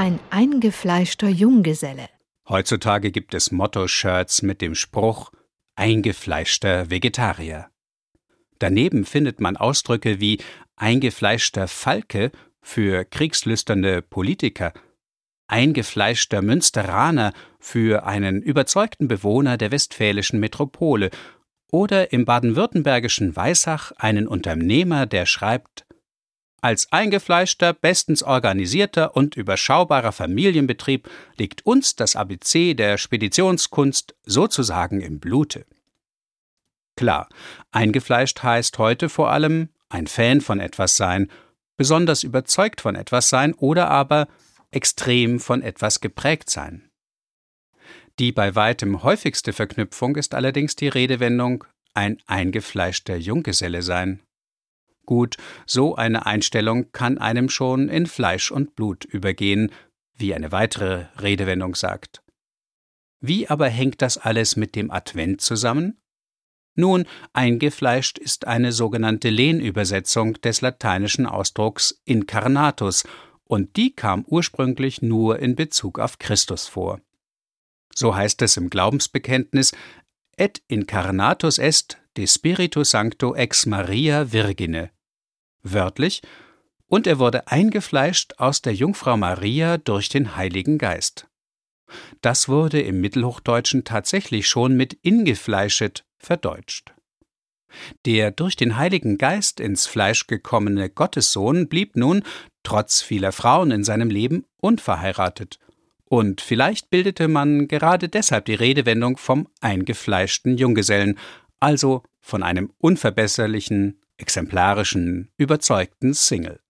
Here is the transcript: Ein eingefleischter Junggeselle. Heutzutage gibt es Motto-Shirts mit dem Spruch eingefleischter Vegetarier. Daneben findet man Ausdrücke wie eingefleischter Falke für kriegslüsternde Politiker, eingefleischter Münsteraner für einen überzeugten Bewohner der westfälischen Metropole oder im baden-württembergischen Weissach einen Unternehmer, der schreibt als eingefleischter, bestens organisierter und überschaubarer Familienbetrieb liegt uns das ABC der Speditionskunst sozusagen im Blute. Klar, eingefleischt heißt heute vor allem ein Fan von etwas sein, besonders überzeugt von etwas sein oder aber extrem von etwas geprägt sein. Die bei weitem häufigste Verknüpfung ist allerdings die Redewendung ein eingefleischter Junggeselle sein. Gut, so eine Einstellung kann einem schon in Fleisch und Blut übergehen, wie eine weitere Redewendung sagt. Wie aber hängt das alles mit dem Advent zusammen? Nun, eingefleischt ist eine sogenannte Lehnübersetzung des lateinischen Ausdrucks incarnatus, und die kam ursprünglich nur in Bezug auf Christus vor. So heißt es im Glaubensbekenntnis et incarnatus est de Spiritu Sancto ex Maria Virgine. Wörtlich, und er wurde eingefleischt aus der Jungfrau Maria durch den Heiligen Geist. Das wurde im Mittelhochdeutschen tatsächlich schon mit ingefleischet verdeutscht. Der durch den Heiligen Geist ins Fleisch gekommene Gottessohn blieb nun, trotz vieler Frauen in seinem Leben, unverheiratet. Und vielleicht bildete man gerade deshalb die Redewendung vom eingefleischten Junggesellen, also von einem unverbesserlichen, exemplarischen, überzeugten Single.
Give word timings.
Ein 0.00 0.18
eingefleischter 0.30 1.28
Junggeselle. 1.28 2.08
Heutzutage 2.48 3.10
gibt 3.10 3.34
es 3.34 3.52
Motto-Shirts 3.52 4.40
mit 4.40 4.62
dem 4.62 4.74
Spruch 4.74 5.30
eingefleischter 5.76 6.88
Vegetarier. 6.88 7.68
Daneben 8.58 9.04
findet 9.04 9.42
man 9.42 9.58
Ausdrücke 9.58 10.18
wie 10.18 10.38
eingefleischter 10.74 11.68
Falke 11.68 12.32
für 12.62 13.04
kriegslüsternde 13.04 14.00
Politiker, 14.00 14.72
eingefleischter 15.48 16.40
Münsteraner 16.40 17.34
für 17.58 18.06
einen 18.06 18.40
überzeugten 18.40 19.06
Bewohner 19.06 19.58
der 19.58 19.70
westfälischen 19.70 20.40
Metropole 20.40 21.10
oder 21.70 22.10
im 22.10 22.24
baden-württembergischen 22.24 23.36
Weissach 23.36 23.92
einen 23.98 24.26
Unternehmer, 24.26 25.04
der 25.04 25.26
schreibt 25.26 25.84
als 26.62 26.90
eingefleischter, 26.92 27.72
bestens 27.72 28.22
organisierter 28.22 29.16
und 29.16 29.36
überschaubarer 29.36 30.12
Familienbetrieb 30.12 31.08
liegt 31.36 31.64
uns 31.66 31.96
das 31.96 32.16
ABC 32.16 32.74
der 32.74 32.98
Speditionskunst 32.98 34.14
sozusagen 34.24 35.00
im 35.00 35.20
Blute. 35.20 35.66
Klar, 36.96 37.28
eingefleischt 37.72 38.42
heißt 38.42 38.78
heute 38.78 39.08
vor 39.08 39.30
allem 39.30 39.70
ein 39.88 40.06
Fan 40.06 40.40
von 40.40 40.60
etwas 40.60 40.96
sein, 40.96 41.30
besonders 41.76 42.22
überzeugt 42.22 42.80
von 42.80 42.94
etwas 42.94 43.28
sein 43.30 43.54
oder 43.54 43.88
aber 43.88 44.28
extrem 44.70 45.40
von 45.40 45.62
etwas 45.62 46.00
geprägt 46.00 46.50
sein. 46.50 46.90
Die 48.18 48.32
bei 48.32 48.54
weitem 48.54 49.02
häufigste 49.02 49.54
Verknüpfung 49.54 50.16
ist 50.16 50.34
allerdings 50.34 50.76
die 50.76 50.88
Redewendung 50.88 51.64
ein 51.94 52.18
eingefleischter 52.26 53.16
Junggeselle 53.16 53.82
sein. 53.82 54.20
Gut, 55.10 55.38
so 55.66 55.96
eine 55.96 56.24
Einstellung 56.24 56.92
kann 56.92 57.18
einem 57.18 57.48
schon 57.48 57.88
in 57.88 58.06
Fleisch 58.06 58.52
und 58.52 58.76
Blut 58.76 59.04
übergehen, 59.04 59.72
wie 60.14 60.32
eine 60.36 60.52
weitere 60.52 61.06
Redewendung 61.20 61.74
sagt. 61.74 62.22
Wie 63.20 63.48
aber 63.48 63.68
hängt 63.68 64.02
das 64.02 64.18
alles 64.18 64.54
mit 64.54 64.76
dem 64.76 64.92
Advent 64.92 65.40
zusammen? 65.40 66.00
Nun, 66.76 67.06
eingefleischt 67.32 68.18
ist 68.18 68.46
eine 68.46 68.70
sogenannte 68.70 69.30
Lehnübersetzung 69.30 70.34
des 70.42 70.60
lateinischen 70.60 71.26
Ausdrucks 71.26 72.00
incarnatus, 72.04 73.02
und 73.42 73.74
die 73.76 73.92
kam 73.92 74.24
ursprünglich 74.28 75.02
nur 75.02 75.40
in 75.40 75.56
Bezug 75.56 75.98
auf 75.98 76.20
Christus 76.20 76.68
vor. 76.68 77.00
So 77.92 78.14
heißt 78.14 78.42
es 78.42 78.56
im 78.56 78.70
Glaubensbekenntnis 78.70 79.72
et 80.36 80.62
incarnatus 80.68 81.58
est 81.58 81.98
de 82.16 82.28
Spiritu 82.28 82.84
Sancto 82.84 83.34
ex 83.34 83.66
Maria 83.66 84.32
Virgine. 84.32 84.92
Wörtlich, 85.62 86.22
und 86.86 87.06
er 87.06 87.18
wurde 87.18 87.46
eingefleischt 87.46 88.34
aus 88.38 88.62
der 88.62 88.74
Jungfrau 88.74 89.16
Maria 89.16 89.78
durch 89.78 90.08
den 90.08 90.36
Heiligen 90.36 90.76
Geist. 90.78 91.28
Das 92.20 92.48
wurde 92.48 92.80
im 92.80 93.00
Mittelhochdeutschen 93.00 93.84
tatsächlich 93.84 94.48
schon 94.48 94.76
mit 94.76 94.94
ingefleischet 95.02 96.04
verdeutscht. 96.18 96.92
Der 98.04 98.30
durch 98.32 98.56
den 98.56 98.76
Heiligen 98.76 99.18
Geist 99.18 99.60
ins 99.60 99.86
Fleisch 99.86 100.26
gekommene 100.26 100.90
Gottessohn 100.90 101.68
blieb 101.68 101.96
nun, 101.96 102.22
trotz 102.62 103.02
vieler 103.02 103.32
Frauen 103.32 103.70
in 103.70 103.84
seinem 103.84 104.10
Leben, 104.10 104.44
unverheiratet. 104.60 105.58
Und 106.04 106.40
vielleicht 106.40 106.90
bildete 106.90 107.28
man 107.28 107.68
gerade 107.68 108.08
deshalb 108.08 108.46
die 108.46 108.54
Redewendung 108.54 109.16
vom 109.16 109.46
eingefleischten 109.60 110.58
Junggesellen, 110.58 111.18
also 111.60 112.02
von 112.20 112.42
einem 112.42 112.72
unverbesserlichen, 112.78 113.99
exemplarischen, 114.20 115.30
überzeugten 115.36 116.12
Single. 116.14 116.58